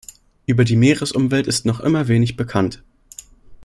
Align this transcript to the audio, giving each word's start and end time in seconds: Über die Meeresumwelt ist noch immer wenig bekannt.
Über 0.47 0.63
die 0.65 0.77
Meeresumwelt 0.77 1.45
ist 1.45 1.67
noch 1.67 1.79
immer 1.79 2.07
wenig 2.07 2.35
bekannt. 2.35 2.81